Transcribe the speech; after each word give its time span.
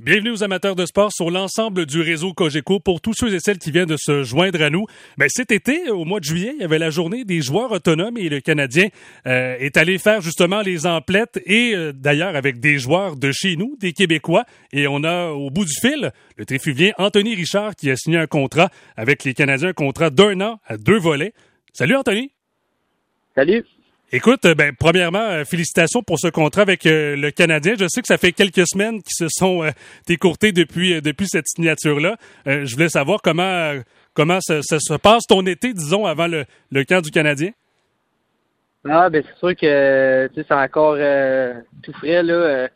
Bienvenue 0.00 0.30
aux 0.30 0.44
amateurs 0.44 0.76
de 0.76 0.86
sport 0.86 1.10
sur 1.12 1.28
l'ensemble 1.28 1.84
du 1.84 2.00
réseau 2.00 2.32
Cogeco. 2.32 2.78
Pour 2.78 3.00
tous 3.00 3.14
ceux 3.14 3.34
et 3.34 3.40
celles 3.40 3.58
qui 3.58 3.72
viennent 3.72 3.88
de 3.88 3.96
se 3.96 4.22
joindre 4.22 4.62
à 4.62 4.70
nous, 4.70 4.86
ben 5.16 5.28
cet 5.28 5.50
été, 5.50 5.90
au 5.90 6.04
mois 6.04 6.20
de 6.20 6.24
juillet, 6.24 6.52
il 6.54 6.60
y 6.60 6.64
avait 6.64 6.78
la 6.78 6.90
journée 6.90 7.24
des 7.24 7.42
joueurs 7.42 7.72
autonomes 7.72 8.16
et 8.16 8.28
le 8.28 8.38
Canadien 8.40 8.90
euh, 9.26 9.56
est 9.58 9.76
allé 9.76 9.98
faire 9.98 10.20
justement 10.20 10.60
les 10.60 10.86
emplettes 10.86 11.40
et 11.44 11.74
euh, 11.74 11.92
d'ailleurs 11.92 12.36
avec 12.36 12.60
des 12.60 12.78
joueurs 12.78 13.16
de 13.16 13.32
chez 13.32 13.56
nous, 13.56 13.74
des 13.80 13.92
Québécois. 13.92 14.44
Et 14.72 14.86
on 14.86 15.02
a 15.02 15.30
au 15.30 15.50
bout 15.50 15.64
du 15.64 15.74
fil 15.80 16.12
le 16.36 16.46
tréfuvien 16.46 16.92
Anthony 16.98 17.34
Richard 17.34 17.74
qui 17.74 17.90
a 17.90 17.96
signé 17.96 18.18
un 18.18 18.28
contrat 18.28 18.70
avec 18.96 19.24
les 19.24 19.34
Canadiens, 19.34 19.70
un 19.70 19.72
contrat 19.72 20.10
d'un 20.10 20.40
an 20.42 20.60
à 20.64 20.76
deux 20.76 20.98
volets. 20.98 21.32
Salut 21.72 21.96
Anthony. 21.96 22.30
Salut. 23.34 23.64
Écoute, 24.10 24.46
euh, 24.46 24.54
ben, 24.54 24.74
premièrement, 24.74 25.18
euh, 25.18 25.44
félicitations 25.44 26.02
pour 26.02 26.18
ce 26.18 26.28
contrat 26.28 26.62
avec 26.62 26.86
euh, 26.86 27.14
le 27.14 27.30
Canadien. 27.30 27.74
Je 27.78 27.84
sais 27.88 28.00
que 28.00 28.06
ça 28.06 28.16
fait 28.16 28.32
quelques 28.32 28.66
semaines 28.66 29.02
qui 29.02 29.12
se 29.12 29.26
sont 29.28 29.70
écourtées 30.08 30.52
depuis, 30.52 31.02
depuis 31.02 31.26
cette 31.28 31.46
signature-là. 31.46 32.16
je 32.46 32.74
voulais 32.74 32.88
savoir 32.88 33.20
comment, 33.22 33.74
comment 34.14 34.40
ça, 34.40 34.62
se 34.62 34.96
passe 34.96 35.26
ton 35.26 35.44
été, 35.44 35.74
disons, 35.74 36.06
avant 36.06 36.26
le, 36.26 36.46
le 36.70 36.84
camp 36.84 37.02
du 37.02 37.10
Canadien. 37.10 37.50
Ah, 38.88 39.10
ben 39.10 39.22
c'est 39.26 39.38
sûr 39.38 39.54
que 39.54 40.30
c'est 40.34 40.52
encore 40.52 40.96
tout 41.82 41.92
frais. 41.92 42.22
là. 42.22 42.68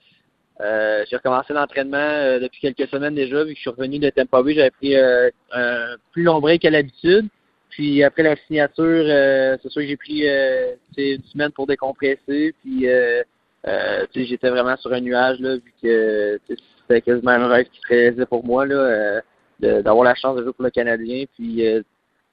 j'ai 0.60 1.16
recommencé 1.16 1.54
l'entraînement 1.54 2.38
depuis 2.40 2.60
quelques 2.60 2.90
semaines 2.90 3.14
déjà, 3.14 3.44
vu 3.44 3.52
que 3.52 3.56
je 3.56 3.60
suis 3.62 3.70
revenu 3.70 3.98
de 3.98 4.10
Tampa 4.10 4.42
Bay. 4.42 4.54
J'avais 4.54 4.70
pris 4.70 4.94
un 4.96 5.96
plus 6.12 6.24
long 6.24 6.40
break 6.40 6.60
qu'à 6.60 6.70
l'habitude. 6.70 7.28
Puis 7.72 8.04
après 8.04 8.22
la 8.22 8.36
signature, 8.36 8.84
euh, 8.84 9.56
c'est 9.62 9.70
sûr 9.70 9.80
que 9.80 9.88
j'ai 9.88 9.96
pris 9.96 10.28
euh, 10.28 10.74
une 10.98 11.22
semaine 11.24 11.50
pour 11.52 11.66
décompresser. 11.66 12.54
Puis 12.60 12.86
euh, 12.86 13.22
euh 13.66 14.06
j'étais 14.14 14.50
vraiment 14.50 14.76
sur 14.76 14.92
un 14.92 15.00
nuage 15.00 15.40
là, 15.40 15.56
vu 15.56 15.72
que 15.82 16.38
c'était 16.46 17.00
quasiment 17.00 17.30
un 17.30 17.48
rêve 17.48 17.66
qui 17.72 17.80
se 17.80 17.88
réalisait 17.88 18.26
pour 18.26 18.44
moi 18.44 18.66
là, 18.66 19.22
d'avoir 19.60 20.04
la 20.04 20.14
chance 20.14 20.36
de 20.36 20.42
jouer 20.42 20.52
pour 20.52 20.64
le 20.64 20.70
Canadien. 20.70 21.24
Puis 21.34 21.64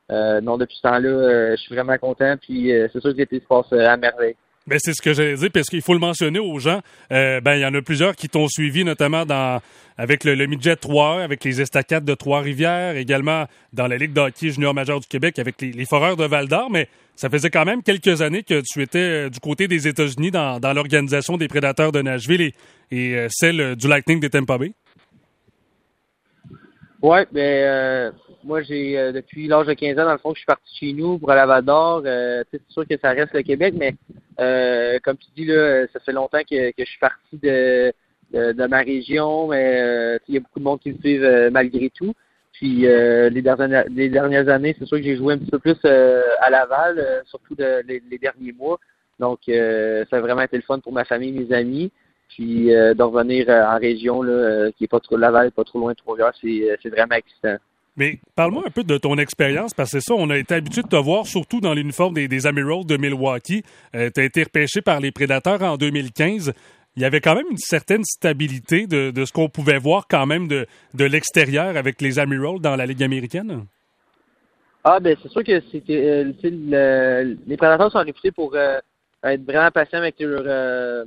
non, 0.09 0.58
depuis 0.58 0.76
ce 0.76 0.81
temps-là, 0.81 1.56
je 1.56 1.62
suis 1.62 1.74
vraiment 1.74 1.98
content. 1.98 2.36
Puis 2.38 2.72
c'est 2.92 3.00
sûr 3.00 3.14
que 3.14 3.18
l'été 3.18 3.40
se 3.40 3.46
passe 3.46 3.72
à 3.72 3.96
merveille. 3.96 4.36
Ben, 4.70 4.80
c'est 4.81 4.94
ce 4.94 5.02
que 5.02 5.14
j'allais 5.14 5.36
dire, 5.36 5.50
parce 5.52 5.67
qu'il 5.67 5.81
faut 5.81 5.94
le 5.94 6.00
mentionner 6.00 6.39
aux 6.39 6.59
gens. 6.59 6.81
Euh, 7.12 7.42
ben, 7.42 7.56
il 7.56 7.62
y 7.62 7.66
en 7.66 7.73
a 7.73 7.81
plusieurs 7.81 8.16
qui 8.16 8.30
t'ont 8.30 8.48
suivi, 8.48 8.86
notamment 8.86 9.25
dans 9.25 9.59
avec 10.00 10.23
le, 10.23 10.34
le 10.34 10.48
midget 10.48 10.78
3 10.78 11.22
avec 11.22 11.44
les 11.44 11.59
estacades 11.59 12.06
de 12.06 12.14
Trois-Rivières, 12.14 12.95
également 12.95 13.47
dans 13.73 13.86
la 13.86 13.97
Ligue 13.97 14.14
d'hockey 14.14 14.50
junior 14.50 14.73
majeur 14.73 15.02
du 15.02 15.08
Québec 15.08 15.38
avec 15.40 15.59
les, 15.62 15.86
Foreurs 15.86 16.16
de 16.16 16.23
Val-d'Or, 16.23 16.72
mais 16.72 16.88
ça 17.17 17.30
faisait 17.30 17.50
quand 17.50 17.66
même 17.66 17.84
quelques 17.84 18.22
années 18.22 18.44
que 18.44 18.62
tu 18.62 18.81
étais 18.81 19.25
euh, 19.25 19.30
du 19.30 19.42
côté 19.42 19.67
des 19.67 19.90
États-Unis 19.90 20.31
dans, 20.31 20.62
dans 20.62 20.72
l'organisation 20.72 21.36
des 21.36 21.50
Prédateurs 21.50 21.92
de 21.92 22.02
Nashville 22.02 22.53
et, 22.92 23.16
euh, 23.16 23.28
celle 23.30 23.75
du 23.75 23.90
Lightning 23.90 24.22
de 24.22 24.30
Tampa 24.30 24.58
Bay. 24.58 24.72
Ouais, 27.02 27.28
ben 27.34 27.42
euh, 27.42 28.12
moi 28.44 28.62
j'ai 28.62 28.98
euh, 28.98 29.12
depuis 29.12 29.48
l'âge 29.48 29.68
de 29.68 29.73
15 29.73 30.00
ans, 30.00 30.06
dans 30.06 30.12
le 30.12 30.18
fond, 30.18 30.34
je 30.34 30.40
suis 30.40 30.45
parti 30.45 30.78
chez 30.78 30.94
nous 30.94 31.18
pour 31.18 31.32
aller 31.32 31.42
à 31.42 31.45
Val 31.45 31.64
euh, 31.68 32.44
c'est 32.52 32.62
sûr 32.70 32.88
que 32.88 32.98
ça 32.98 33.12
reste 33.12 33.34
le 33.34 33.42
Québec, 33.42 33.73
mais 33.78 33.96
euh, 34.40 35.00
comme 35.04 35.18
tu 35.18 35.28
dis 35.36 35.46
là, 35.46 35.86
ça 35.94 36.00
fait 36.00 36.12
longtemps 36.12 36.42
que, 36.50 36.72
que 36.72 36.86
je 36.86 36.90
suis 36.90 37.00
parti 37.00 37.38
de, 37.42 37.94
de, 38.34 38.68
ma 38.68 38.80
région, 38.80 39.48
mais 39.48 40.20
il 40.28 40.36
y 40.36 40.38
a 40.38 40.42
beaucoup 40.42 40.59
de 40.59 40.64
monde 40.64 40.80
qui 40.80 40.92
me 40.92 40.98
suivent 41.00 41.50
malgré 41.52 41.90
tout. 41.90 42.14
Puis 42.54 42.81
les, 42.81 43.42
dernières, 43.42 43.86
les 43.90 44.09
dernières 44.09 44.50
années, 44.50 44.76
c'est 44.78 44.86
sûr 44.86 44.98
que 44.98 45.03
j'ai 45.03 45.18
joué 45.18 45.34
un 45.34 45.38
petit 45.38 45.52
peu 45.52 45.59
plus 45.59 45.78
à 45.84 46.50
Laval, 46.50 47.24
surtout 47.26 47.56
les, 47.58 48.02
les, 48.09 48.18
derniers 48.18 48.53
mois. 48.53 48.80
Donc 49.20 49.40
ça 49.48 50.18
a 50.18 50.20
vraiment 50.22 50.42
été 50.42 50.58
le 50.58 50.64
fun 50.64 50.80
pour 50.80 50.94
ma 50.94 51.06
famille, 51.06 51.31
mes 51.31 51.53
amis. 51.53 51.92
Puis 52.30 52.74
euh, 52.74 52.94
de 52.94 53.03
revenir 53.03 53.50
euh, 53.50 53.64
en 53.64 53.78
région 53.80 54.22
là, 54.22 54.31
euh, 54.31 54.72
qui 54.72 54.84
est 54.84 54.88
pas 54.88 55.00
trop 55.00 55.18
Laval, 55.18 55.52
pas 55.52 55.64
trop 55.64 55.80
loin 55.80 55.92
de 55.92 55.98
Trois-Rivières, 55.98 56.34
c'est 56.42 56.90
vraiment 56.90 57.16
excitant. 57.16 57.58
Mais 58.00 58.17
parle-moi 58.33 58.64
un 58.66 58.69
peu 58.72 58.86
de 58.86 58.97
ton 58.97 59.17
expérience, 59.17 59.73
parce 59.73 59.92
que 59.92 60.00
c'est 60.00 60.05
ça, 60.05 60.16
on 60.17 60.30
a 60.30 60.38
été 60.38 60.55
habitué 60.55 60.81
de 60.81 60.88
te 60.88 60.95
voir, 60.95 61.28
surtout 61.28 61.59
dans 61.59 61.73
l'uniforme 61.73 62.14
des, 62.14 62.30
des 62.30 62.39
de 62.39 62.97
Milwaukee. 62.97 63.63
tu 63.94 63.97
as 63.97 64.24
été 64.24 64.44
repêché 64.44 64.81
par 64.81 65.01
les 65.01 65.12
Prédateurs 65.12 65.62
en 65.62 65.75
2015. 65.75 66.53
Il 66.96 67.01
y 67.01 67.06
avait 67.06 67.19
quand 67.19 67.35
même 67.35 67.46
une 67.51 67.57
certaine 67.57 68.06
stabilité 68.06 68.88
de, 68.88 69.25
ce 69.25 69.34
qu'on 69.34 69.50
pouvait 69.50 69.78
voir 69.78 70.07
quand 70.09 70.25
même 70.25 70.47
de, 70.47 70.66
l'extérieur 70.97 71.75
avec 71.75 72.01
les 72.01 72.19
Amirals 72.19 72.62
dans 72.62 72.78
la 72.78 72.85
Ligue 72.85 73.03
américaine. 73.03 73.66
Ah, 74.85 75.01
ben 75.01 75.18
c'est 75.22 75.29
sûr 75.29 75.44
que 75.44 75.62
c'était 75.69 76.24
les 76.24 77.57
Prédateurs 77.57 77.91
sont 77.91 78.00
réputés 78.00 78.31
pour 78.31 78.56
être 78.56 79.44
vraiment 79.44 79.72
patients 79.72 80.00
avec 80.00 80.16
leur 80.22 81.06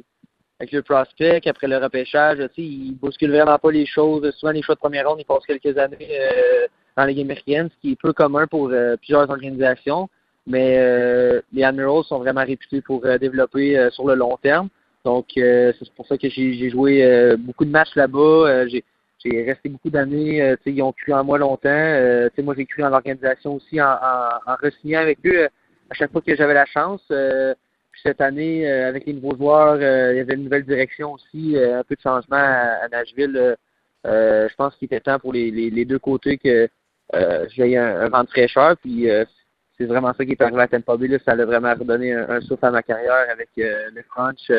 avec 0.63 0.71
le 0.71 0.83
prospect, 0.83 1.41
après 1.49 1.67
le 1.67 1.77
repêchage, 1.79 2.39
ils 2.57 2.95
bousculent 2.95 3.33
vraiment 3.33 3.59
pas 3.59 3.73
les 3.73 3.85
choses. 3.85 4.31
Souvent, 4.37 4.53
les 4.53 4.63
choix 4.63 4.77
de 4.77 4.81
première 4.81 5.09
ronde, 5.09 5.19
ils 5.19 5.25
passent 5.25 5.45
quelques 5.45 5.77
années 5.77 5.97
euh, 6.09 6.69
dans 6.97 7.05
les 7.05 7.21
américaines, 7.21 7.69
ce 7.71 7.81
qui 7.81 7.93
est 7.93 7.97
peu 7.97 8.13
commun 8.13 8.47
pour 8.47 8.71
euh, 8.71 8.97
plusieurs 8.97 9.29
organisations. 9.31 10.09
Mais 10.47 10.77
euh, 10.79 11.41
les 11.53 11.63
Admirals 11.63 12.05
sont 12.05 12.19
vraiment 12.19 12.45
réputés 12.45 12.81
pour 12.81 13.03
développer 13.21 13.89
sur 13.93 14.09
le 14.09 14.15
long 14.17 14.37
terme. 14.43 14.69
Donc, 15.05 15.27
c'est 15.37 15.95
pour 15.95 16.07
ça 16.07 16.19
que 16.19 16.29
j'ai 16.29 16.71
joué 16.71 17.37
beaucoup 17.39 17.65
de 17.65 17.71
matchs 17.71 17.95
là-bas. 17.95 18.67
j'ai 18.67 18.83
resté 19.25 19.69
beaucoup 19.69 19.91
d'années. 19.91 20.57
ils 20.67 20.83
ont 20.83 20.93
cru 20.93 21.13
en 21.13 21.23
moi 21.23 21.39
longtemps. 21.39 22.29
moi, 22.43 22.55
j'ai 22.57 22.67
cru 22.67 22.83
en 22.83 22.89
l'organisation 22.89 23.55
aussi 23.55 23.81
en, 23.81 23.87
en, 23.87 24.53
en 24.53 24.55
re 24.55 24.97
avec 24.97 25.19
eux 25.27 25.45
à 25.91 25.95
chaque 25.95 26.11
fois 26.11 26.23
que 26.23 26.35
j'avais 26.35 26.55
la 26.55 26.67
chance. 26.67 27.03
Puis 27.93 28.01
cette 28.03 28.23
année, 28.23 28.69
euh, 28.69 28.89
avec 28.89 29.07
les 29.07 29.13
nouveaux 29.13 29.37
joueurs, 29.37 29.79
euh, 29.81 30.15
il 30.15 30.17
y 30.17 30.21
avait 30.21 30.35
une 30.35 30.45
nouvelle 30.45 30.65
direction 30.65 31.13
aussi, 31.13 31.57
euh, 31.57 31.81
un 31.81 31.85
peu 31.85 31.95
de 31.95 32.01
changement 32.01 32.37
à, 32.37 32.89
Nashville. 32.91 33.57
je 34.05 34.55
pense 34.57 34.75
qu'il 34.77 34.87
était 34.87 35.01
temps 35.01 35.19
pour 35.19 35.35
les, 35.35 35.85
deux 35.85 35.99
côtés 35.99 36.39
que 36.39 36.69
j'ai 37.55 37.77
un, 37.77 38.01
un, 38.01 38.09
vent 38.09 38.25
de 38.25 38.29
fraîcheur. 38.29 38.77
Puis 38.79 39.09
c'est 39.79 39.87
vraiment 39.87 40.13
ça 40.15 40.25
qui 40.25 40.33
est 40.33 40.41
arrivé 40.43 40.63
à 40.63 40.69
Tampa 40.69 40.97
Bay. 40.97 41.09
Là. 41.09 41.19
Ça 41.25 41.33
a 41.33 41.45
vraiment 41.45 41.73
redonné 41.73 42.13
un, 42.13 42.41
souffle 42.41 42.67
à 42.67 42.71
ma 42.71 42.83
carrière 42.83 43.27
avec 43.31 43.49
le 43.57 44.03
Crunch, 44.11 44.51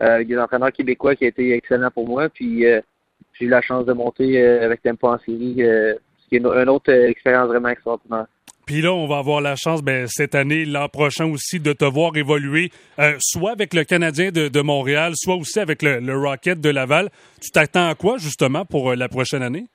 avec 0.00 0.28
des 0.28 0.38
entraîneurs 0.38 0.72
québécois 0.72 1.14
qui 1.14 1.24
a 1.24 1.28
été 1.28 1.52
excellent 1.52 1.90
pour 1.90 2.08
moi. 2.08 2.28
Puis 2.28 2.62
j'ai 2.62 3.44
eu 3.44 3.48
la 3.48 3.62
chance 3.62 3.86
de 3.86 3.92
monter 3.92 4.42
avec 4.42 4.82
Tampa 4.82 5.08
en 5.08 5.18
série, 5.18 5.56
ce 5.58 6.28
qui 6.28 6.36
est 6.36 6.38
une, 6.38 6.68
autre 6.68 6.92
expérience 6.92 7.48
vraiment 7.48 7.68
extraordinaire. 7.68 8.26
Puis 8.68 8.82
là, 8.82 8.92
on 8.92 9.06
va 9.06 9.16
avoir 9.16 9.40
la 9.40 9.56
chance 9.56 9.82
ben, 9.82 10.06
cette 10.08 10.34
année, 10.34 10.66
l'an 10.66 10.90
prochain 10.90 11.24
aussi, 11.24 11.58
de 11.58 11.72
te 11.72 11.86
voir 11.86 12.14
évoluer, 12.18 12.70
euh, 12.98 13.16
soit 13.18 13.52
avec 13.52 13.72
le 13.72 13.82
Canadien 13.82 14.30
de, 14.30 14.60
Montréal, 14.60 15.14
soit 15.16 15.36
aussi 15.36 15.58
avec 15.58 15.80
le, 15.80 16.14
Rocket 16.14 16.60
de 16.60 16.68
Laval. 16.68 17.08
Tu 17.40 17.50
t'attends 17.50 17.88
à 17.88 17.94
quoi, 17.94 18.18
justement, 18.18 18.66
pour 18.66 18.90
euh, 18.90 18.94
la 18.94 19.08
prochaine 19.08 19.42
année? 19.42 19.68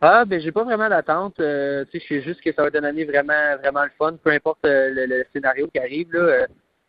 Ah, 0.00 0.24
ben, 0.24 0.40
j'ai 0.40 0.52
pas 0.52 0.64
vraiment 0.64 0.88
d'attente. 0.88 1.40
Euh, 1.40 1.84
tu 1.90 1.98
sais, 1.98 2.04
je 2.06 2.14
sais 2.14 2.22
juste 2.22 2.40
que 2.42 2.52
ça 2.52 2.62
va 2.62 2.68
être 2.68 2.76
une 2.76 2.84
année 2.84 3.04
vraiment, 3.04 3.56
vraiment 3.62 3.84
le 3.84 3.90
fun, 3.98 4.16
peu 4.22 4.30
importe 4.30 4.60
le, 4.64 5.24
scénario 5.32 5.68
qui 5.68 5.78
arrive. 5.78 6.12
Là, 6.12 6.46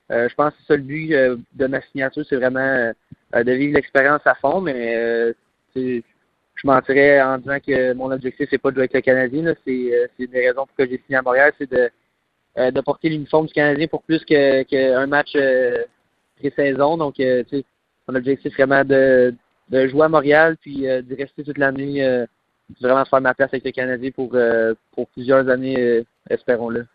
je 0.10 0.34
pense 0.36 0.54
que 0.68 0.74
le 0.74 0.82
but 0.82 1.10
de 1.54 1.68
ma 1.68 1.82
signature, 1.82 2.26
c'est 2.28 2.36
vraiment 2.36 2.92
de 3.34 3.52
vivre 3.52 3.76
l'expérience 3.76 4.22
à 4.26 4.36
fond, 4.36 4.62
mais 4.62 5.34
je 6.58 6.68
mentirais 6.68 7.22
en 7.22 7.38
disant 7.38 7.60
que 7.60 7.94
mon 7.94 8.12
objectif, 8.12 8.48
c'est 8.50 8.58
pas 8.58 8.72
de 8.72 8.76
jouer 8.76 8.84
avec 8.84 8.94
le 8.94 9.02
Canadien. 9.02 9.54
C'est, 9.66 9.94
euh, 9.94 10.08
une 10.20 10.28
des 10.28 10.48
raisons 10.48 10.66
pour 10.66 10.76
que 10.76 10.88
j'ai 10.88 11.02
signé 11.06 11.18
à 11.18 11.22
Montréal, 11.22 11.54
c'est 11.58 11.70
de, 11.70 11.90
euh, 12.58 12.72
de 12.72 12.82
porter 12.82 13.10
l'uniforme 13.10 13.46
du 13.46 13.54
Canadien 13.54 13.88
pour 13.88 14.04
plus 14.04 14.24
qu'un 14.26 14.64
que 14.64 15.06
match 15.06 15.34
euh, 15.36 15.84
pré-saison. 16.40 16.98
Donc, 16.98 17.16
tu 17.16 17.24
sais, 17.24 17.64
mon 18.08 18.16
objectif, 18.16 18.52
c'est 18.56 18.64
vraiment 18.64 18.84
de, 18.84 19.36
de 19.70 19.88
jouer 19.88 20.06
à 20.06 20.10
Montréal, 20.10 20.58
puis 20.60 20.82
de 20.82 21.16
rester 21.16 21.44
toute 21.44 21.58
l'année, 21.58 22.26
vraiment 22.82 23.06
faire 23.06 23.22
ma 23.22 23.34
place 23.34 23.50
avec 23.54 23.66
le 23.66 23.72
Canadien 23.72 24.12
pour, 24.12 24.36
pour 24.94 25.08
plusieurs 25.10 25.48
années, 25.50 26.04
espérons-le. 26.30 26.86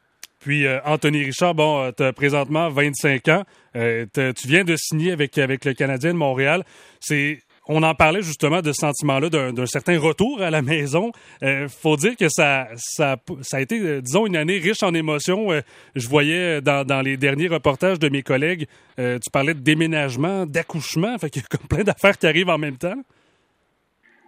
Puis 0.40 0.66
Anthony 0.84 1.24
Richard, 1.24 1.54
bon, 1.54 1.92
tu 1.96 2.02
as 2.02 2.12
présentement 2.12 2.68
25 2.68 3.28
ans. 3.28 3.44
tu 3.74 4.48
viens 4.48 4.64
de 4.64 4.76
signer 4.76 5.12
avec, 5.12 5.38
avec 5.38 5.64
le 5.64 5.72
Canadien 5.72 6.12
de 6.12 6.18
Montréal. 6.18 6.64
C'est 7.00 7.38
on 7.68 7.82
en 7.82 7.94
parlait 7.94 8.22
justement 8.22 8.60
de 8.60 8.72
ce 8.72 8.80
sentiment-là 8.80 9.28
d'un 9.30 9.66
certain 9.66 9.98
retour 9.98 10.42
à 10.42 10.50
la 10.50 10.62
maison. 10.62 11.12
Euh, 11.42 11.68
faut 11.68 11.96
dire 11.96 12.16
que 12.16 12.28
ça, 12.28 12.68
ça, 12.76 13.16
ça 13.42 13.58
a 13.58 13.60
été, 13.60 13.78
euh, 13.78 14.00
disons, 14.00 14.26
une 14.26 14.36
année 14.36 14.58
riche 14.58 14.82
en 14.82 14.92
émotions. 14.94 15.52
Euh, 15.52 15.60
je 15.94 16.08
voyais 16.08 16.60
dans, 16.60 16.84
dans, 16.84 17.00
les 17.02 17.16
derniers 17.16 17.48
reportages 17.48 17.98
de 17.98 18.08
mes 18.08 18.22
collègues, 18.22 18.66
euh, 18.98 19.18
tu 19.22 19.30
parlais 19.30 19.54
de 19.54 19.60
déménagement, 19.60 20.46
d'accouchement, 20.46 21.16
fait 21.18 21.30
qu'il 21.30 21.42
y 21.42 21.44
a 21.44 21.48
comme 21.56 21.68
plein 21.68 21.84
d'affaires 21.84 22.18
qui 22.18 22.26
arrivent 22.26 22.50
en 22.50 22.58
même 22.58 22.76
temps. 22.76 22.96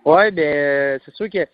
Oui, 0.04 0.30
ben 0.32 1.00
c'est 1.04 1.14
sûr 1.14 1.28
que 1.28 1.46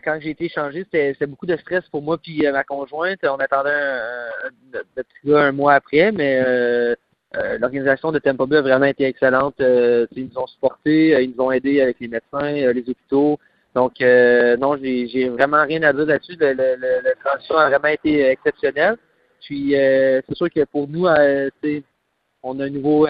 quand 0.00 0.18
j'ai 0.20 0.30
été 0.30 0.46
échangé, 0.46 0.84
c'était 0.90 1.26
beaucoup 1.26 1.46
de 1.46 1.56
stress 1.56 1.86
pour 1.90 2.02
moi 2.02 2.18
puis 2.18 2.42
ma 2.52 2.64
conjointe. 2.64 3.20
On 3.24 3.36
attendait 3.36 3.70
un, 3.70 4.80
un, 5.26 5.34
un 5.36 5.52
mois 5.52 5.74
après, 5.74 6.12
mais 6.12 6.42
euh, 7.36 7.56
l'organisation 7.58 8.12
de 8.12 8.18
Bay 8.18 8.56
a 8.56 8.60
vraiment 8.60 8.84
été 8.84 9.04
excellente. 9.04 9.54
Euh, 9.60 10.06
ils 10.12 10.28
nous 10.28 10.38
ont 10.38 10.46
supportés, 10.46 11.14
euh, 11.14 11.22
ils 11.22 11.30
nous 11.30 11.42
ont 11.42 11.50
aidés 11.50 11.80
avec 11.80 11.98
les 12.00 12.08
médecins, 12.08 12.52
les 12.52 12.80
hôpitaux. 12.80 13.38
Donc, 13.74 14.00
non, 14.00 14.76
j'ai 14.76 15.30
vraiment 15.30 15.62
rien 15.62 15.82
à 15.82 15.94
dire 15.94 16.04
là-dessus. 16.04 16.36
Le, 16.38 16.52
le, 16.52 16.76
le, 16.76 17.14
transition 17.24 17.56
a 17.56 17.70
vraiment 17.70 17.88
été 17.88 18.20
exceptionnelle. 18.26 18.96
Puis, 19.40 19.70
c'est 19.72 20.34
sûr 20.34 20.50
que 20.50 20.64
pour 20.64 20.88
nous, 20.88 21.06
on 22.42 22.60
a 22.60 22.64
un 22.64 22.68
nouveau 22.68 23.06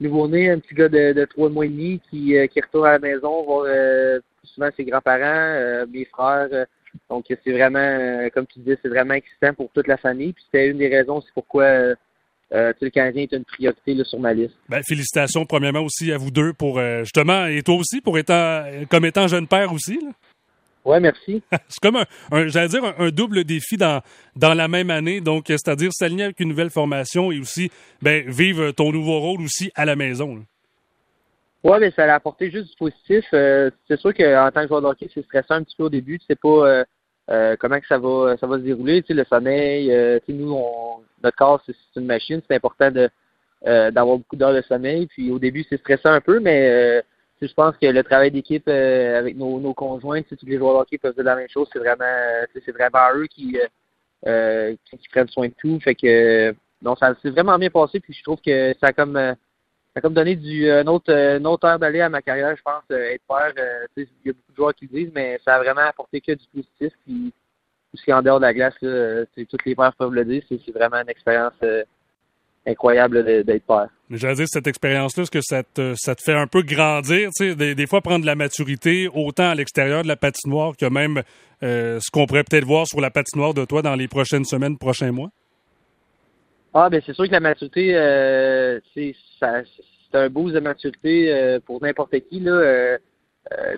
nouveau-né, 0.00 0.50
un 0.50 0.58
petit 0.58 0.74
gars 0.74 0.88
de, 0.88 1.24
trois 1.26 1.48
mois 1.48 1.66
et 1.66 1.68
demi 1.68 2.00
qui, 2.10 2.34
qui 2.52 2.60
retourne 2.60 2.86
à 2.86 2.92
la 2.92 2.98
maison 2.98 3.42
voir 3.44 3.66
souvent 4.44 4.68
ses 4.76 4.84
grands-parents, 4.84 5.86
mes 5.92 6.04
frères. 6.06 6.66
donc 7.08 7.26
c'est 7.28 7.52
vraiment, 7.52 8.28
comme 8.34 8.46
tu 8.46 8.60
disais, 8.60 8.78
c'est 8.82 8.88
vraiment 8.88 9.14
excitant 9.14 9.54
pour 9.54 9.70
toute 9.72 9.86
la 9.86 9.96
famille. 9.96 10.32
Puis 10.32 10.44
c'était 10.46 10.68
une 10.68 10.78
des 10.78 10.88
raisons 10.88 11.18
aussi 11.18 11.28
pourquoi 11.34 11.94
euh, 12.52 12.72
le 12.80 12.90
Canadien 12.90 13.22
est 13.22 13.32
une 13.32 13.44
priorité 13.44 13.94
là, 13.94 14.04
sur 14.04 14.18
ma 14.18 14.34
liste. 14.34 14.54
Ben, 14.68 14.82
félicitations 14.82 15.46
premièrement 15.46 15.82
aussi 15.82 16.10
à 16.10 16.18
vous 16.18 16.32
deux 16.32 16.52
pour 16.52 16.78
euh, 16.78 17.04
justement 17.04 17.46
et 17.46 17.62
toi 17.62 17.76
aussi 17.76 18.00
pour 18.00 18.18
étant 18.18 18.64
comme 18.90 19.04
étant 19.04 19.28
jeune 19.28 19.46
père 19.46 19.72
aussi. 19.72 20.00
Là. 20.02 20.10
Ouais, 20.84 21.00
merci. 21.00 21.42
c'est 21.68 21.80
comme 21.82 21.96
un, 21.96 22.48
j'allais 22.48 22.68
dire 22.68 22.82
un, 22.98 23.10
double 23.10 23.44
défi 23.44 23.76
dans 23.76 24.00
dans 24.36 24.54
la 24.54 24.68
même 24.68 24.90
année, 24.90 25.20
donc 25.20 25.44
c'est-à-dire 25.48 25.92
s'aligner 25.92 26.24
avec 26.24 26.40
une 26.40 26.48
nouvelle 26.48 26.70
formation 26.70 27.30
et 27.30 27.38
aussi 27.38 27.70
ben 28.00 28.28
vivre 28.28 28.70
ton 28.70 28.90
nouveau 28.90 29.20
rôle 29.20 29.42
aussi 29.42 29.70
à 29.74 29.84
la 29.84 29.96
maison. 29.96 30.36
Là. 30.36 30.42
Ouais, 31.62 31.78
mais 31.78 31.90
ça 31.90 32.04
a 32.04 32.14
apporté 32.14 32.50
juste 32.50 32.70
du 32.70 32.76
positif. 32.78 33.24
Euh, 33.34 33.70
c'est 33.86 34.00
sûr 34.00 34.14
qu'en 34.14 34.50
tant 34.52 34.62
que 34.62 34.68
joueur 34.68 34.80
de 34.80 34.86
hockey, 34.86 35.10
c'est 35.12 35.24
stressant 35.24 35.56
un 35.56 35.62
petit 35.62 35.76
peu 35.76 35.84
au 35.84 35.90
début. 35.90 36.18
Tu 36.18 36.24
sais 36.26 36.36
pas 36.36 36.48
euh, 36.48 36.84
euh, 37.30 37.54
comment 37.58 37.78
que 37.78 37.86
ça 37.86 37.98
va 37.98 38.36
ça 38.38 38.46
va 38.46 38.56
se 38.56 38.62
dérouler. 38.62 39.02
Tu 39.02 39.08
sais, 39.08 39.14
le 39.14 39.24
sommeil, 39.24 39.92
euh, 39.92 40.18
tu 40.20 40.32
sais, 40.32 40.38
nous, 40.38 40.52
on, 40.52 41.00
notre 41.22 41.36
corps, 41.36 41.62
c'est 41.66 41.74
une 41.96 42.06
machine. 42.06 42.40
C'est 42.48 42.56
important 42.56 42.90
de 42.90 43.10
euh, 43.66 43.90
d'avoir 43.90 44.16
beaucoup 44.16 44.36
d'heures 44.36 44.54
de 44.54 44.62
sommeil. 44.62 45.06
Puis 45.06 45.30
au 45.30 45.38
début, 45.38 45.64
c'est 45.68 45.78
stressant 45.78 46.10
un 46.12 46.20
peu, 46.20 46.40
mais 46.40 47.02
je 47.42 47.54
pense 47.54 47.76
que 47.76 47.86
le 47.86 48.02
travail 48.02 48.30
d'équipe 48.30 48.68
avec 48.68 49.36
nos, 49.36 49.60
nos 49.60 49.74
conjoints, 49.74 50.22
tous 50.22 50.36
les 50.42 50.58
joueurs 50.58 50.76
hockey 50.76 50.98
peuvent 50.98 51.14
faire 51.14 51.24
la 51.24 51.36
même 51.36 51.48
chose. 51.48 51.68
C'est 51.72 51.78
vraiment 51.78 52.04
c'est 52.52 52.72
vraiment 52.72 53.14
eux 53.14 53.26
qui, 53.26 53.56
qui, 54.22 55.08
prennent 55.10 55.28
soin 55.28 55.48
de 55.48 55.54
tout. 55.58 55.78
Fait 55.80 55.94
que 55.94 56.54
donc 56.82 56.98
ça 56.98 57.14
s'est 57.22 57.30
vraiment 57.30 57.58
bien 57.58 57.70
passé. 57.70 58.00
Puis 58.00 58.12
je 58.12 58.22
trouve 58.22 58.40
que 58.44 58.74
ça 58.80 58.88
a 58.88 58.92
comme 58.92 59.14
ça 59.14 59.36
a 59.96 60.00
comme 60.00 60.14
donné 60.14 60.36
du 60.36 60.70
autre, 60.86 61.10
une 61.10 61.46
autre 61.46 61.66
heure 61.66 61.78
d'aller 61.78 62.00
à 62.00 62.08
ma 62.08 62.22
carrière, 62.22 62.54
je 62.56 62.62
pense, 62.62 62.84
être 62.90 63.22
père. 63.26 63.52
il 63.96 64.06
y 64.24 64.30
a 64.30 64.32
beaucoup 64.32 64.52
de 64.52 64.56
joueurs 64.56 64.74
qui 64.74 64.86
le 64.86 64.98
disent, 64.98 65.12
mais 65.14 65.40
ça 65.44 65.56
a 65.56 65.58
vraiment 65.58 65.80
apporté 65.80 66.20
que 66.20 66.32
du 66.32 66.46
positif. 66.54 66.92
Puis 67.04 67.32
aussi 67.94 68.12
en 68.12 68.22
dehors 68.22 68.38
de 68.38 68.44
la 68.44 68.54
glace, 68.54 68.74
là, 68.80 68.88
euh, 68.88 69.24
toutes 69.48 69.64
les 69.64 69.74
pères 69.74 69.94
peuvent 69.94 70.14
le 70.14 70.24
dire, 70.24 70.42
c'est 70.48 70.72
vraiment 70.72 70.98
une 70.98 71.08
expérience 71.08 71.54
euh, 71.62 71.82
incroyable 72.66 73.24
d'être 73.44 73.64
père. 73.64 73.88
J'allais 74.10 74.34
dire, 74.34 74.46
cette 74.48 74.66
expérience-là, 74.66 75.22
est-ce 75.22 75.30
que 75.30 75.40
ça 75.40 75.62
te, 75.62 75.94
ça 75.96 76.14
te 76.14 76.22
fait 76.22 76.34
un 76.34 76.46
peu 76.46 76.62
grandir, 76.62 77.30
tu 77.36 77.50
sais, 77.50 77.54
des, 77.54 77.74
des, 77.74 77.86
fois 77.86 78.00
prendre 78.00 78.22
de 78.22 78.26
la 78.26 78.34
maturité, 78.34 79.08
autant 79.14 79.50
à 79.50 79.54
l'extérieur 79.54 80.02
de 80.02 80.08
la 80.08 80.16
patinoire 80.16 80.76
que 80.76 80.86
même 80.86 81.22
euh, 81.62 81.98
ce 82.00 82.10
qu'on 82.10 82.26
pourrait 82.26 82.44
peut-être 82.44 82.64
voir 82.64 82.86
sur 82.86 83.00
la 83.00 83.10
patinoire 83.10 83.54
de 83.54 83.64
toi 83.64 83.82
dans 83.82 83.94
les 83.94 84.08
prochaines 84.08 84.44
semaines, 84.44 84.78
prochains 84.78 85.12
mois? 85.12 85.30
Ah, 86.74 86.88
ben 86.88 87.00
c'est 87.04 87.14
sûr 87.14 87.26
que 87.26 87.32
la 87.32 87.40
maturité, 87.40 87.96
euh, 87.96 88.78
c'est 88.94 89.14
un 90.12 90.28
boost 90.28 90.54
de 90.54 90.60
maturité 90.60 91.58
pour 91.66 91.82
n'importe 91.82 92.14
qui, 92.28 92.40
là. 92.40 92.98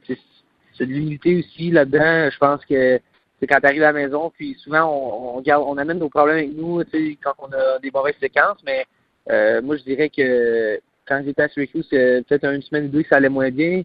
c'est 0.06 0.86
de 0.86 0.92
l'humilité 0.92 1.36
aussi 1.36 1.70
là-dedans. 1.70 2.30
Je 2.30 2.38
pense 2.38 2.64
que 2.64 3.00
c'est 3.42 3.48
quand 3.48 3.58
tu 3.58 3.66
arrives 3.66 3.82
à 3.82 3.90
la 3.90 3.92
maison, 3.92 4.30
puis 4.30 4.54
souvent 4.54 4.84
on, 4.84 5.38
on, 5.38 5.40
garde, 5.40 5.64
on 5.66 5.76
amène 5.76 5.98
nos 5.98 6.08
problèmes 6.08 6.36
avec 6.36 6.54
nous, 6.54 6.84
tu 6.84 6.90
sais, 6.90 7.18
quand 7.20 7.34
on 7.38 7.52
a 7.52 7.80
des 7.80 7.90
mauvaises 7.90 8.14
séquences, 8.20 8.58
mais 8.64 8.86
euh, 9.32 9.60
moi 9.60 9.76
je 9.76 9.82
dirais 9.82 10.10
que 10.10 10.80
quand 11.08 11.20
j'étais 11.24 11.42
à 11.42 11.48
Syracuse, 11.48 11.84
c'est 11.90 12.24
peut-être 12.28 12.44
une 12.44 12.62
semaine 12.62 12.84
ou 12.84 12.88
deux 12.88 13.02
ça 13.10 13.16
allait 13.16 13.28
moins 13.28 13.50
bien. 13.50 13.82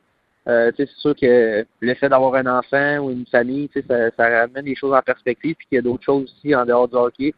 Euh, 0.48 0.71
c'est 0.77 0.88
sûr 0.89 1.15
que 1.15 1.65
le 1.80 1.94
fait 1.95 2.07
d'avoir 2.07 2.36
un 2.36 2.45
enfant 2.45 3.00
ou 3.00 3.09
une 3.09 3.25
famille, 3.25 3.68
ça, 3.74 4.12
ça 4.15 4.42
ramène 4.42 4.65
les 4.65 4.75
choses 4.75 4.94
en 4.94 5.01
perspective, 5.01 5.56
puis 5.56 5.68
qu'il 5.68 5.75
y 5.77 5.80
a 5.80 5.81
d'autres 5.81 6.03
choses 6.03 6.25
aussi 6.25 6.53
en 6.53 6.63
dehors 6.63 6.88
du 6.88 6.95
hockey. 6.95 7.33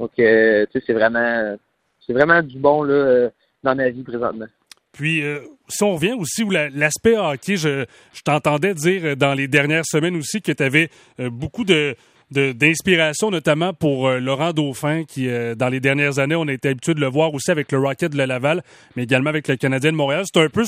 Donc, 0.00 0.10
euh, 0.18 0.66
c'est 0.72 0.92
vraiment, 0.92 1.56
c'est 2.04 2.12
vraiment 2.12 2.42
du 2.42 2.58
bon 2.58 2.82
là 2.82 3.30
dans 3.62 3.76
ma 3.76 3.90
vie 3.90 4.02
présentement. 4.02 4.46
Puis, 4.92 5.22
euh, 5.22 5.40
si 5.68 5.82
on 5.82 5.94
revient 5.94 6.14
aussi 6.18 6.42
où 6.42 6.50
l'aspect 6.50 7.16
hockey, 7.16 7.56
je, 7.56 7.84
je 8.12 8.22
t'entendais 8.22 8.74
dire 8.74 9.04
euh, 9.04 9.14
dans 9.14 9.34
les 9.34 9.48
dernières 9.48 9.86
semaines 9.86 10.16
aussi 10.16 10.42
que 10.42 10.52
tu 10.52 10.62
avais 10.62 10.90
euh, 11.20 11.30
beaucoup 11.30 11.64
d'inspiration, 11.64 13.30
notamment 13.30 13.72
pour 13.72 14.10
Laurent 14.10 14.52
Dauphin, 14.52 15.04
qui, 15.04 15.28
dans 15.56 15.68
les 15.68 15.80
dernières 15.80 16.18
années, 16.18 16.36
on 16.36 16.46
a 16.48 16.52
été 16.52 16.68
habitué 16.68 16.94
de 16.94 17.00
le 17.00 17.08
voir 17.08 17.34
aussi 17.34 17.50
avec 17.50 17.72
le 17.72 17.78
Rocket 17.78 18.12
de 18.12 18.16
la 18.16 18.26
Laval, 18.26 18.62
mais 18.94 19.02
également 19.02 19.30
avec 19.30 19.48
le 19.48 19.56
Canadien 19.56 19.90
de 19.92 19.96
Montréal. 19.96 20.24
C'est 20.32 20.40
un 20.40 20.48
peu, 20.48 20.64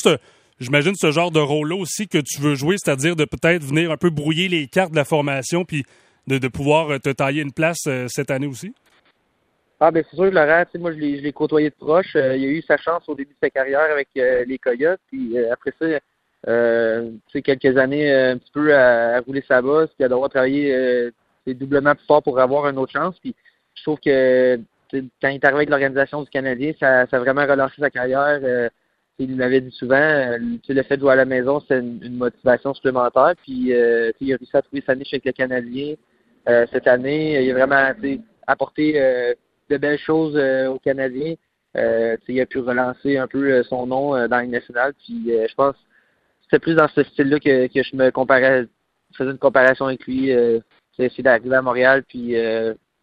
j'imagine, 0.58 0.94
ce 0.96 1.12
genre 1.12 1.30
de 1.30 1.38
rôle-là 1.38 1.76
aussi 1.76 2.08
que 2.08 2.18
tu 2.18 2.40
veux 2.40 2.56
jouer, 2.56 2.76
c'est-à-dire 2.82 3.14
de 3.14 3.24
peut-être 3.24 3.62
venir 3.62 3.92
un 3.92 3.96
peu 3.96 4.10
brouiller 4.10 4.48
les 4.48 4.66
cartes 4.66 4.90
de 4.90 4.96
la 4.96 5.04
formation, 5.04 5.64
puis 5.64 5.84
de 6.26 6.48
pouvoir 6.48 7.00
te 7.00 7.10
tailler 7.10 7.42
une 7.42 7.52
place 7.52 7.88
cette 8.08 8.32
année 8.32 8.48
aussi? 8.48 8.72
Ah 9.84 9.90
ben 9.90 10.04
c'est 10.08 10.14
sûr 10.14 10.30
Laurent, 10.30 10.62
moi 10.78 10.92
je 10.92 10.98
l'ai, 10.98 11.16
je 11.18 11.22
l'ai 11.22 11.32
côtoyé 11.32 11.70
de 11.70 11.74
proche. 11.74 12.14
Euh, 12.14 12.36
il 12.36 12.44
a 12.44 12.48
eu 12.50 12.62
sa 12.62 12.76
chance 12.76 13.02
au 13.08 13.16
début 13.16 13.32
de 13.32 13.38
sa 13.42 13.50
carrière 13.50 13.90
avec 13.90 14.10
euh, 14.16 14.44
les 14.44 14.56
Coyotes, 14.56 15.00
puis 15.08 15.36
euh, 15.36 15.52
après 15.52 15.72
ça, 15.76 15.86
euh, 16.46 17.10
quelques 17.42 17.76
années 17.76 18.14
un 18.14 18.38
petit 18.38 18.52
peu 18.52 18.72
à, 18.76 19.18
rouler 19.22 19.42
sa 19.48 19.60
bosse, 19.60 19.90
puis 19.96 20.04
à 20.04 20.08
devoir 20.08 20.30
travailler 20.30 21.10
doublement 21.48 21.96
plus 21.96 22.06
fort 22.06 22.22
pour 22.22 22.38
avoir 22.38 22.68
une 22.68 22.78
autre 22.78 22.92
chance. 22.92 23.18
Puis 23.18 23.34
je 23.74 23.82
trouve 23.82 23.98
que 23.98 24.56
quand 25.20 25.28
il 25.30 25.34
est 25.34 25.44
arrivé 25.44 25.56
avec 25.56 25.70
l'organisation 25.70 26.22
du 26.22 26.30
Canadien, 26.30 26.74
ça, 26.78 27.00
a 27.00 27.18
vraiment 27.18 27.44
relancé 27.44 27.74
sa 27.80 27.90
carrière. 27.90 28.70
il 29.18 29.34
m'avait 29.34 29.62
dit 29.62 29.72
souvent, 29.72 30.36
le 30.38 30.82
fait 30.84 30.96
de 30.96 31.00
jouer 31.00 31.14
à 31.14 31.16
la 31.16 31.24
maison, 31.24 31.60
c'est 31.66 31.80
une, 31.80 32.18
motivation 32.18 32.72
supplémentaire. 32.72 33.34
Puis 33.42 33.72
il 33.72 34.32
a 34.32 34.36
réussi 34.36 34.56
à 34.56 34.62
trouver 34.62 34.84
sa 34.86 34.94
niche 34.94 35.12
avec 35.12 35.24
le 35.24 35.32
Canadien 35.32 35.94
cette 36.46 36.86
année. 36.86 37.42
Il 37.42 37.50
a 37.50 37.54
vraiment 37.54 37.92
apporté 38.46 39.34
de 39.72 39.78
belles 39.78 39.98
choses 39.98 40.34
euh, 40.36 40.68
aux 40.68 40.78
Canadiens. 40.78 41.34
Euh, 41.76 42.16
il 42.28 42.40
a 42.40 42.46
pu 42.46 42.58
relancer 42.58 43.16
un 43.16 43.26
peu 43.26 43.50
euh, 43.50 43.62
son 43.64 43.86
nom 43.86 44.10
dans 44.28 44.36
la 44.36 44.46
nationale. 44.46 44.92
Puis 45.04 45.28
je 45.28 45.54
pense 45.54 45.74
c'était 46.44 46.58
plus 46.58 46.74
dans 46.74 46.88
ce 46.88 47.02
style-là 47.02 47.40
que, 47.40 47.66
que 47.66 47.82
je 47.82 47.96
me 47.96 48.10
comparais, 48.10 48.66
faisais 49.16 49.30
une 49.30 49.38
comparaison 49.38 49.86
avec 49.86 50.04
lui. 50.06 50.30
c'est 50.96 51.04
essayer 51.04 51.22
d'arriver 51.22 51.56
à 51.56 51.62
Montréal 51.62 52.04
puis 52.06 52.34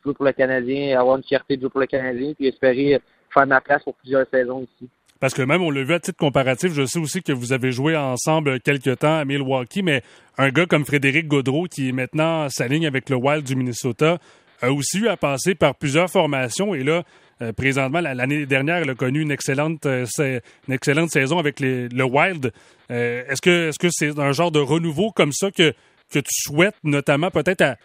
jouer 0.04 0.14
pour 0.14 0.26
le 0.26 0.34
Canadien, 0.34 1.00
avoir 1.00 1.18
une 1.18 1.24
fierté 1.24 1.58
de 1.58 1.62
jouer 1.62 1.70
pour 1.72 1.80
le 1.80 1.88
Canadien, 1.88 2.34
puis 2.34 2.48
espérer 2.48 3.02
faire 3.34 3.48
ma 3.48 3.60
place 3.60 3.84
pour 3.84 3.96
plusieurs 3.96 4.28
saisons 4.32 4.62
ici. 4.62 4.90
Parce 5.20 5.34
que 5.34 5.42
même, 5.42 5.62
on 5.62 5.70
l'a 5.70 5.84
vu 5.84 5.94
à 5.94 6.00
titre 6.00 6.18
comparatif, 6.18 6.74
je 6.74 6.86
sais 6.86 7.00
aussi 7.00 7.22
que 7.22 7.34
vous 7.34 7.52
avez 7.52 7.72
joué 7.72 7.98
ensemble 7.98 8.62
quelque 8.62 8.92
temps 8.92 9.18
à 9.18 9.26
Milwaukee, 9.26 9.82
mais 9.82 10.02
un 10.38 10.50
gars 10.50 10.66
comme 10.66 10.86
Frédéric 10.86 11.28
Gaudreau, 11.28 11.66
qui 11.66 11.90
est 11.90 11.92
maintenant 11.92 12.48
s'aligne 12.50 12.88
avec 12.88 13.10
le 13.10 13.18
Wild 13.18 13.44
du 13.44 13.56
Minnesota, 13.56 14.20
a 14.62 14.72
aussi 14.72 15.00
eu 15.00 15.08
à 15.08 15.18
passer 15.18 15.56
par 15.56 15.76
plusieurs 15.76 16.10
formations 16.10 16.74
et 16.74 16.84
là, 16.84 17.04
euh, 17.42 17.54
présentement, 17.54 18.02
l'année 18.02 18.46
dernière, 18.46 18.78
elle 18.78 18.90
a 18.90 18.96
connu 18.96 19.22
une 19.22 19.32
excellente, 19.32 19.86
euh, 19.86 20.06
une 20.20 20.74
excellente 20.74 21.10
saison 21.10 21.40
avec 21.40 21.60
le 21.62 22.04
Wild. 22.04 22.52
Euh, 22.92 23.24
est-ce 23.30 23.42
que 23.42 23.70
est-ce 23.70 23.88
c'est 23.92 24.20
un 24.20 24.34
genre 24.34 24.52
de 24.52 24.60
renouveau 24.60 25.12
comme 25.12 25.32
ça 25.32 25.50
que, 25.50 25.72
que 26.12 26.20
tu 26.20 26.32
souhaites, 26.32 26.76
notamment 26.84 27.32
peut-être 27.32 27.62
à, 27.62 27.76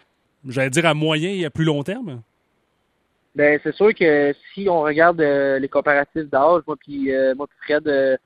j'allais 0.48 0.70
dire 0.70 0.86
à 0.86 0.94
moyen 0.94 1.30
et 1.30 1.44
à 1.44 1.50
plus 1.50 1.64
long 1.64 1.82
terme? 1.84 2.22
Ben 3.36 3.58
c'est 3.62 3.74
sûr 3.74 3.92
que 3.94 4.32
si 4.52 4.68
on 4.68 4.82
regarde 4.82 5.20
les 5.20 5.68
comparatifs 5.68 6.30
d'âge, 6.30 6.62
moi 6.66 6.76
puis 6.80 7.10
moi 7.36 7.46
puis 7.46 7.58
Fred, 7.64 8.18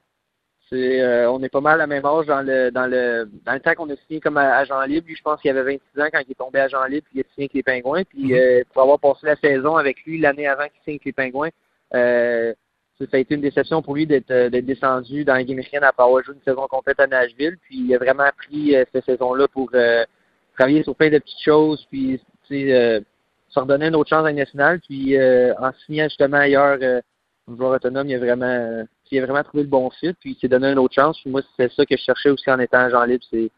c'est, 0.70 1.00
euh, 1.00 1.30
on 1.30 1.42
est 1.42 1.48
pas 1.48 1.60
mal 1.60 1.75
à 1.75 1.78
la 1.78 1.87
même 1.87 2.04
âge 2.04 2.26
dans 2.26 2.42
le 2.42 2.70
dans 2.70 2.87
le 2.87 3.28
dans 3.44 3.54
le 3.54 3.60
temps 3.60 3.75
qu'on 3.75 3.88
a 3.88 3.96
signé 4.06 4.20
comme 4.20 4.37
agent 4.37 4.80
libre. 4.82 5.06
Lui, 5.06 5.16
je 5.16 5.22
pense 5.22 5.40
qu'il 5.40 5.50
avait 5.50 5.78
26 5.94 6.00
ans 6.02 6.08
quand 6.12 6.20
il 6.26 6.30
est 6.30 6.38
tombé 6.38 6.60
agent 6.60 6.84
libre, 6.84 7.06
puis 7.10 7.20
il 7.20 7.20
a 7.20 7.25
signé 7.34 7.44
avec 7.44 7.54
les 7.54 7.62
Pingouins. 7.62 8.02
Puis 8.04 8.25
mhm. 8.25 8.34
euh, 8.34 8.62
pour 8.72 8.82
avoir 8.82 8.98
passé 8.98 9.20
la 9.26 9.37
saison 9.37 9.76
avec 9.76 10.04
lui 10.04 10.18
l'année 10.18 10.46
avant 10.46 10.64
qu'il 10.64 10.82
signe 10.84 10.94
avec 10.94 11.04
les 11.06 11.12
Pingouins, 11.12 11.48
euh, 11.94 12.52
ça 12.98 13.06
a 13.12 13.18
été 13.18 13.34
une 13.34 13.40
déception 13.40 13.80
pour 13.80 13.94
lui 13.94 14.06
d'être 14.06 14.28
d'être 14.28 14.66
descendu 14.66 15.25
dans 15.25 15.34
la 15.34 15.44
Game 15.44 15.58
après 15.60 16.02
avoir 16.02 16.22
joué 16.22 16.34
une 16.34 16.42
saison 16.42 16.66
complète 16.66 17.00
à 17.00 17.06
Nashville. 17.06 17.56
Puis 17.62 17.78
il 17.87 17.94
a 17.94 17.98
vraiment 17.98 18.28
pris 18.37 18.75
cette 18.92 19.04
saison-là 19.04 19.46
pour 19.48 19.70
travailler 20.54 20.82
sur 20.82 20.96
plein 20.96 21.08
de 21.08 21.18
petites 21.18 21.42
choses, 21.44 21.87
puis 21.90 22.20
se 22.48 23.02
redonner 23.54 23.87
une 23.87 23.96
autre 23.96 24.10
chance 24.10 24.25
à 24.25 24.30
la 24.30 24.32
nationale. 24.32 24.80
Puis 24.80 25.16
en 25.16 25.72
signant 25.87 26.08
justement 26.08 26.38
ailleurs 26.38 26.78
joueur 27.56 27.72
autonome, 27.72 28.08
il 28.08 28.14
a 28.14 28.18
vraiment 28.18 28.84
il 29.10 29.18
a 29.18 29.26
vraiment 29.26 29.42
trouvé 29.42 29.62
le 29.62 29.68
bon 29.68 29.90
fit, 29.90 30.12
puis 30.14 30.32
il 30.32 30.40
s'est 30.40 30.48
donné 30.48 30.68
une 30.68 30.78
autre 30.78 30.94
chance. 30.94 31.18
moi, 31.26 31.40
c'est 31.56 31.72
ça 31.72 31.86
que 31.86 31.96
je 31.96 32.02
cherchais 32.02 32.30
aussi 32.30 32.50
en 32.50 32.58
étant 32.58 32.78
agent 32.78 33.04
libre, 33.04 33.24
c'est 33.30 33.50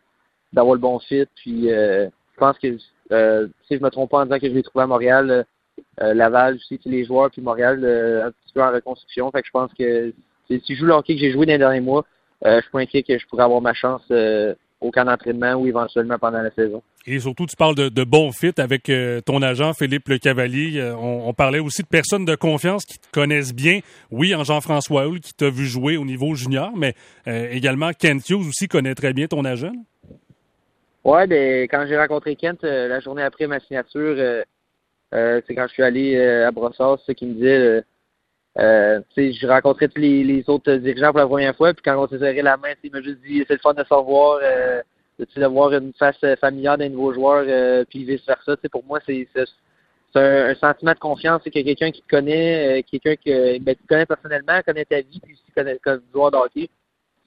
d'avoir 0.53 0.75
le 0.75 0.81
bon 0.81 0.99
fit. 0.99 1.27
Puis 1.37 1.73
euh, 1.73 2.09
je 2.35 2.39
pense 2.39 2.59
que 2.59 2.77
euh, 3.13 3.49
si 3.67 3.77
je 3.77 3.83
me 3.83 3.91
trompe 3.91 4.11
pas 4.11 4.19
en 4.19 4.25
disant 4.25 4.39
que 4.39 4.49
je 4.49 4.53
l'ai 4.53 4.63
trouvé 4.63 4.85
à 4.85 4.87
Montréal, 4.87 5.45
euh, 6.01 6.15
Laval 6.15 6.57
aussi, 6.57 6.81
les 6.85 7.05
joueurs, 7.05 7.31
puis 7.31 7.43
Montréal 7.43 7.85
un 8.25 8.31
petit 8.31 8.53
peu 8.55 8.63
en 8.63 8.73
reconstruction. 8.73 9.31
Fait 9.31 9.41
que 9.41 9.47
je 9.47 9.53
pense 9.53 9.73
que 9.75 10.13
si 10.49 10.63
je 10.69 10.75
joue 10.75 10.87
le 10.87 10.93
hockey 10.93 11.15
que 11.15 11.21
j'ai 11.21 11.33
joué 11.33 11.47
dans 11.47 11.53
les 11.53 11.59
derniers 11.59 11.81
mois, 11.81 12.05
je 12.45 12.61
suis 12.61 12.71
inquiet 12.75 13.03
que 13.03 13.19
je 13.19 13.27
pourrais 13.27 13.45
avoir 13.45 13.61
ma 13.61 13.75
chance 13.75 14.03
au 14.81 14.91
camp 14.91 15.05
d'entraînement 15.05 15.55
ou 15.55 15.67
éventuellement 15.67 16.19
pendant 16.19 16.43
la 16.43 16.51
saison. 16.53 16.83
Et 17.07 17.19
surtout, 17.19 17.47
tu 17.47 17.57
parles 17.57 17.75
de, 17.75 18.05
bon 18.05 18.31
fit 18.31 18.53
avec 18.59 18.91
euh, 18.91 19.21
ton 19.23 19.41
agent 19.41 19.73
Philippe 19.73 20.09
Le 20.09 20.19
Cavalier. 20.19 20.79
Euh, 20.79 20.95
on, 20.95 21.33
parlait 21.33 21.59
aussi 21.59 21.83
de 21.83 21.89
personnes 21.89 22.27
de 22.27 22.35
confiance 22.35 22.85
qui 22.85 22.99
te 22.99 23.09
connaissent 23.11 23.55
bien. 23.55 23.81
Oui, 24.11 24.35
en 24.35 24.45
Jean-François 24.45 25.07
Hull 25.07 25.21
qui 25.21 25.33
t'a 25.33 25.49
vu 25.49 25.65
jouer 25.65 25.97
au 25.97 26.05
niveau 26.05 26.35
junior, 26.35 26.71
mais 26.77 26.95
euh, 27.27 27.49
également 27.51 27.93
Kent 27.99 28.29
Hughes 28.29 28.47
aussi 28.49 28.69
connaît 28.69 28.95
très 28.95 29.15
bien 29.15 29.27
ton 29.27 29.45
agent. 29.47 29.73
Ouais, 31.03 31.27
ben 31.27 31.63
quand 31.65 31.87
j'ai 31.89 31.97
rencontré 31.97 32.37
Kent 32.37 32.63
la 32.63 33.01
journée 33.01 33.23
après 33.23 33.47
ma 33.47 33.59
signature, 33.61 34.45
c'est 35.11 35.55
quand 35.55 35.67
je 35.69 35.73
suis 35.73 35.83
allé 35.83 36.21
à 36.21 36.51
Brossard, 36.51 36.99
c'est 36.99 37.13
ce 37.13 37.17
qu'il 37.17 37.29
me 37.29 37.35
disait 37.35 37.83
euh, 38.59 39.01
je 39.17 39.47
rencontrais 39.47 39.89
tous 39.89 40.01
les, 40.01 40.23
les, 40.25 40.45
autres 40.49 40.75
dirigeants 40.75 41.13
pour 41.13 41.21
la 41.21 41.27
première 41.27 41.57
fois, 41.57 41.73
puis 41.73 41.83
quand 41.83 41.97
on 41.97 42.09
s'est 42.09 42.19
serré 42.19 42.43
la 42.43 42.59
main, 42.59 42.75
il 42.85 42.91
m'a 42.91 43.01
juste 43.01 43.21
dit 43.23 43.43
c'est 43.47 43.55
le 43.55 43.61
fun 43.61 43.73
de 43.73 43.85
se 43.85 43.95
revoir, 43.95 44.41
de 45.21 45.47
voir 45.47 45.73
une 45.73 45.93
face 45.95 46.25
familiale 46.41 46.79
d'un 46.79 46.89
nouveau 46.89 47.13
joueur, 47.13 47.45
euh, 47.47 47.85
puis 47.89 48.05
vice-versa. 48.05 48.57
Pour 48.71 48.85
moi, 48.85 49.01
c'est 49.07 49.27
un, 50.15 50.55
sentiment 50.55 50.93
de 50.93 50.99
confiance. 50.99 51.43
C'est 51.45 51.51
que 51.51 51.61
quelqu'un 51.61 51.91
qui 51.91 52.03
te 52.03 52.09
connaît, 52.09 52.81
euh, 52.81 52.83
quelqu'un 52.91 53.17
que 53.17 53.59
ben, 53.59 53.75
tu 53.75 53.87
connais 53.89 54.07
personnellement, 54.07 54.61
connaît 54.65 54.85
ta 54.85 55.01
vie, 55.01 55.21
puis 55.23 55.35
aussi 55.35 55.53
connaît 55.55 55.79
comme 55.83 56.01
joueur 56.13 56.31
de 56.31 56.37
hockey. 56.37 56.71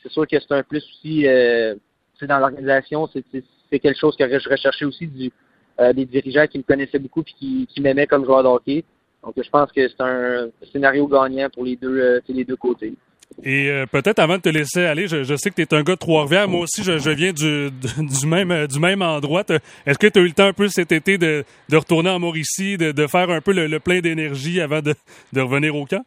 C'est 0.02 0.12
sûr 0.12 0.28
que 0.28 0.40
c'est 0.40 0.52
un 0.52 0.64
plus 0.64 0.84
aussi 0.84 1.28
euh, 1.28 1.76
dans 2.22 2.40
l'organisation. 2.40 3.08
C'est 3.08 3.80
quelque 3.80 3.98
chose 3.98 4.16
que 4.18 4.28
je 4.28 4.50
recherchais 4.50 4.86
aussi 4.86 5.08
du, 5.08 5.32
euh, 5.80 5.94
des 5.94 6.06
dirigeants 6.06 6.46
qui 6.46 6.60
me 6.60 6.64
connaissaient 6.64 7.00
beaucoup 7.00 7.22
et 7.22 7.24
qui, 7.24 7.68
qui 7.68 7.82
m'aimaient 7.82 8.06
comme 8.06 8.26
joueur 8.26 8.44
de 8.44 8.48
hockey. 8.48 8.84
Donc, 9.24 9.34
je 9.42 9.50
pense 9.50 9.72
que 9.72 9.88
c'est 9.88 10.02
un 10.02 10.50
scénario 10.72 11.08
gagnant 11.08 11.50
pour 11.50 11.64
les 11.64 11.76
deux, 11.78 11.98
euh, 11.98 12.20
les 12.28 12.44
deux 12.44 12.58
côtés. 12.58 12.94
Et 13.44 13.70
euh, 13.70 13.86
peut-être 13.86 14.20
avant 14.20 14.38
de 14.38 14.42
te 14.42 14.50
laisser 14.50 14.86
aller, 14.86 15.08
je, 15.08 15.36
sais 15.36 15.50
que 15.50 15.56
tu 15.56 15.62
es 15.62 15.74
un 15.74 15.84
gars 15.84 15.94
de 15.94 16.00
Trois-Rivières. 16.00 16.48
Moi 16.48 16.62
aussi, 16.62 16.84
je, 16.84 17.10
viens 17.10 17.34
du, 17.34 17.72
du, 17.72 18.28
même, 18.28 18.52
euh, 18.52 18.68
du 18.68 18.80
même 18.80 19.02
endroit. 19.02 19.44
Est-ce 19.86 19.98
que 19.98 20.08
tu 20.08 20.20
as 20.20 20.22
eu 20.22 20.28
le 20.28 20.34
temps 20.34 20.48
un 20.48 20.54
peu 20.54 20.68
cet 20.68 20.92
été 20.92 21.18
de, 21.18 21.44
de 21.70 21.78
retourner 21.78 22.10
en 22.10 22.20
Mauricie, 22.20 22.78
de, 22.78 22.92
de 22.92 23.08
faire 23.08 23.30
un 23.30 23.42
peu 23.42 23.54
le, 23.54 23.80
plein 23.80 24.00
d'énergie 24.00 24.62
avant 24.62 24.82
de, 24.82 24.94
de, 25.34 25.42
revenir 25.42 25.75
au 25.75 25.86
camp? 25.86 26.06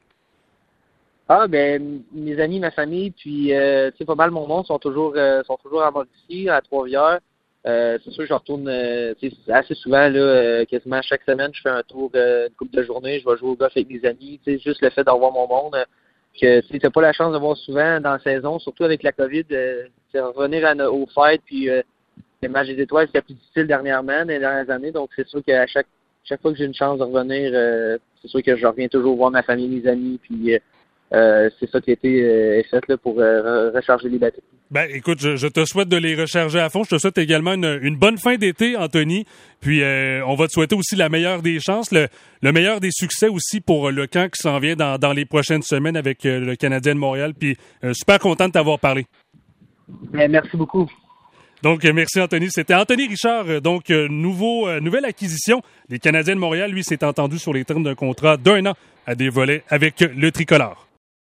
Ah, 1.28 1.49
ben, 1.49 2.02
mes 2.12 2.40
amis, 2.40 2.61
ma 2.61 2.71
famille, 2.71 3.11
puis, 3.11 3.52
euh, 3.52 3.90
tu 3.90 3.99
sais, 3.99 4.04
pas 4.04 4.14
mal 4.14 4.30
mon 4.30 4.47
monde 4.47 4.66
sont 4.66 4.78
toujours, 4.78 5.16
sont 5.47 5.59
toujours 5.62 5.83
à 5.83 5.90
Mauricie, 5.90 6.49
à 6.49 6.61
Trois-Rivières. 6.61 7.21
Euh, 7.66 7.99
c'est 8.04 8.12
sûr 8.12 8.25
je 8.26 8.33
retourne 8.33 8.68
euh, 8.68 9.12
assez 9.49 9.75
souvent, 9.75 10.09
là, 10.09 10.21
euh, 10.21 10.64
quasiment 10.66 11.02
chaque 11.02 11.23
semaine, 11.23 11.50
je 11.52 11.62
fais 11.62 11.68
un 11.68 11.83
tour 11.83 12.12
une 12.14 12.49
couple 12.56 12.76
de 12.76 12.83
journée, 12.85 13.18
je 13.18 13.28
vais 13.28 13.37
jouer 13.37 13.50
au 13.50 13.56
golf 13.56 13.73
avec 13.75 13.90
mes 13.90 14.09
amis. 14.09 14.40
Juste 14.47 14.80
le 14.83 14.90
fait 14.90 15.02
d'avoir 15.02 15.33
mon 15.33 15.49
monde, 15.49 15.76
que 16.40 16.61
tu 16.61 16.78
n'as 16.83 16.90
pas 16.90 17.00
la 17.00 17.12
chance 17.12 17.33
de 17.33 17.38
voir 17.38 17.57
souvent 17.57 18.00
dans 18.00 18.12
la 18.12 18.19
saison, 18.19 18.59
surtout 18.59 18.85
avec 18.85 19.02
la 19.02 19.12
COVID, 19.12 19.45
c'est 20.12 20.21
revenir 20.21 20.66
à, 20.66 20.75
aux 20.90 21.07
fêtes, 21.07 21.43
puis 21.45 21.69
les 22.43 22.49
matchs 22.49 22.69
des 22.69 22.83
étoiles, 22.83 23.07
c'était 23.07 23.23
plus 23.23 23.35
difficile 23.35 23.66
dernièrement, 23.66 24.21
dans 24.21 24.28
les 24.28 24.38
dernières 24.38 24.71
années. 24.71 24.93
Donc 24.93 25.11
c'est 25.16 25.26
sûr 25.26 25.43
qu'à 25.45 25.66
chaque 25.66 25.87
chaque 26.25 26.43
fois 26.43 26.50
que 26.50 26.59
j'ai 26.59 26.64
une 26.64 26.75
chance 26.75 26.99
de 26.99 27.05
revenir, 27.05 27.52
c'est 28.21 28.28
sûr 28.28 28.43
que 28.43 28.57
je 28.57 28.66
reviens 28.66 28.88
toujours 28.88 29.16
voir 29.16 29.31
ma 29.31 29.43
famille, 29.43 29.69
mes 29.69 29.88
amis, 29.88 30.19
puis 30.23 30.59
euh, 31.14 31.48
c'est 31.60 31.70
ça 31.70 31.80
qui 31.80 31.90
a 31.90 31.92
été 31.92 32.22
euh, 32.22 32.62
fait 32.68 32.82
là, 32.88 32.96
pour 32.96 33.20
euh, 33.20 33.70
recharger 33.70 34.08
les 34.08 34.18
batteries. 34.18 34.42
Ben, 34.72 34.88
écoute, 34.92 35.20
je, 35.20 35.46
te 35.46 35.64
souhaite 35.64 35.88
de 35.88 35.96
les 35.96 36.16
recharger 36.16 36.58
à 36.58 36.68
fond. 36.68 36.82
Je 36.82 36.96
te 36.96 36.98
souhaite 36.98 37.18
également 37.18 37.52
une, 37.52 37.96
bonne 37.96 38.18
fin 38.18 38.34
d'été, 38.34 38.76
Anthony. 38.76 39.25
Puis, 39.60 39.80
on 40.26 40.34
va 40.34 40.48
te 40.48 40.52
souhaiter 40.52 40.75
aussi 40.75 40.96
la 40.96 41.08
meilleure 41.08 41.40
des 41.40 41.60
chances, 41.60 41.92
le, 41.92 42.08
meilleur 42.50 42.80
des 42.80 42.90
succès 42.90 43.28
aussi 43.28 43.60
pour 43.60 43.92
le 43.92 44.08
camp 44.08 44.28
qui 44.28 44.42
s'en 44.42 44.58
vient 44.58 44.75
dans, 44.75 44.98
dans, 44.98 45.12
les 45.12 45.25
prochaines 45.25 45.62
semaines 45.62 45.96
avec 45.96 46.25
le 46.25 46.56
Canadien 46.56 46.96
de 46.96 46.98
Montréal. 46.98 47.32
Puis, 47.38 47.56
super 47.92 48.18
content 48.18 48.48
de 48.48 48.52
t'avoir 48.54 48.80
parlé. 48.80 49.06
Ben, 49.86 50.28
merci 50.28 50.56
beaucoup. 50.56 50.90
Donc, 51.62 51.84
merci 51.84 52.20
Anthony. 52.20 52.48
C'était 52.50 52.75
Anthony 52.75 53.06
Richard, 53.06 53.62
donc 53.62 53.90
nouveau, 53.90 54.68
nouvelle 54.80 55.04
acquisition. 55.04 55.62
Les 55.88 56.00
Canadiens 56.00 56.34
de 56.34 56.40
Montréal, 56.40 56.72
lui, 56.72 56.82
s'est 56.82 57.04
entendu 57.04 57.38
sur 57.38 57.52
les 57.52 57.64
termes 57.64 57.84
d'un 57.84 57.94
contrat 57.94 58.36
d'un 58.36 58.66
an 58.66 58.75
à 59.06 59.14
des 59.14 59.28
volets 59.28 59.62
avec 59.68 60.00
le 60.00 60.32
tricolore. 60.32 60.86